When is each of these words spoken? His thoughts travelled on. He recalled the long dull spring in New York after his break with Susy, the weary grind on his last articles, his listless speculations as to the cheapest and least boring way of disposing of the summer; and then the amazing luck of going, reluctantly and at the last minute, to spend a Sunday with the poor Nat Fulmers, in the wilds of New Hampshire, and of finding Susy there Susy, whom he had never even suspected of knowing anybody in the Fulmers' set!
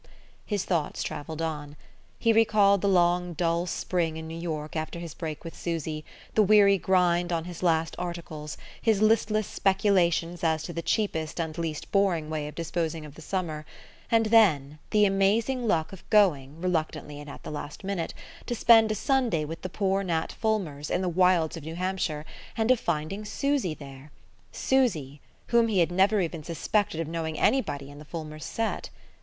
His 0.47 0.65
thoughts 0.65 1.03
travelled 1.03 1.43
on. 1.43 1.75
He 2.17 2.33
recalled 2.33 2.81
the 2.81 2.87
long 2.87 3.33
dull 3.33 3.67
spring 3.67 4.17
in 4.17 4.27
New 4.27 4.33
York 4.39 4.75
after 4.75 4.97
his 4.97 5.13
break 5.13 5.43
with 5.43 5.55
Susy, 5.55 6.03
the 6.33 6.41
weary 6.41 6.79
grind 6.79 7.31
on 7.31 7.43
his 7.43 7.61
last 7.61 7.95
articles, 7.99 8.57
his 8.81 8.99
listless 8.99 9.45
speculations 9.45 10.43
as 10.43 10.63
to 10.63 10.73
the 10.73 10.81
cheapest 10.81 11.39
and 11.39 11.55
least 11.55 11.91
boring 11.91 12.31
way 12.31 12.47
of 12.47 12.55
disposing 12.55 13.05
of 13.05 13.13
the 13.13 13.21
summer; 13.21 13.63
and 14.09 14.25
then 14.25 14.79
the 14.89 15.05
amazing 15.05 15.67
luck 15.67 15.93
of 15.93 16.09
going, 16.09 16.59
reluctantly 16.59 17.19
and 17.19 17.29
at 17.29 17.43
the 17.43 17.51
last 17.51 17.83
minute, 17.83 18.15
to 18.47 18.55
spend 18.55 18.91
a 18.91 18.95
Sunday 18.95 19.45
with 19.45 19.61
the 19.61 19.69
poor 19.69 20.01
Nat 20.01 20.31
Fulmers, 20.31 20.89
in 20.89 21.01
the 21.03 21.09
wilds 21.09 21.55
of 21.55 21.63
New 21.63 21.75
Hampshire, 21.75 22.25
and 22.57 22.71
of 22.71 22.79
finding 22.79 23.23
Susy 23.23 23.75
there 23.75 24.11
Susy, 24.51 25.21
whom 25.49 25.67
he 25.67 25.77
had 25.77 25.91
never 25.91 26.19
even 26.21 26.43
suspected 26.43 26.99
of 26.99 27.07
knowing 27.07 27.37
anybody 27.37 27.91
in 27.91 27.99
the 27.99 28.05
Fulmers' 28.05 28.45
set! 28.45 28.89